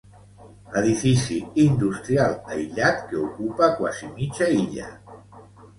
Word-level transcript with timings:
Edifici 0.79 1.37
industrial 1.65 2.35
aïllat 2.55 3.07
que 3.13 3.21
ocupa 3.29 3.73
quasi 3.83 4.13
mitja 4.19 4.51
illa. 4.65 4.93